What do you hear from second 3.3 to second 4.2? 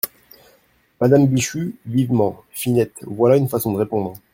une façon de répondre!